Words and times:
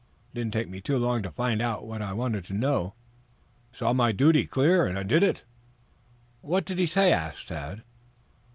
It 0.33 0.39
didn't 0.39 0.53
take 0.53 0.67
me 0.67 0.81
long 0.83 1.21
to 1.21 1.29
find 1.29 1.61
out 1.61 1.85
what 1.85 2.01
I 2.01 2.11
wanted 2.11 2.43
to 2.45 2.55
know. 2.55 2.95
I 3.71 3.77
saw 3.77 3.93
my 3.93 4.11
duty 4.11 4.47
clear 4.47 4.87
and 4.87 4.97
I 4.97 5.03
did 5.03 5.21
it." 5.21 5.43
"What 6.41 6.65
did 6.65 6.79
he 6.79 6.87
say?" 6.87 7.11
asked 7.13 7.49
Tad. 7.49 7.83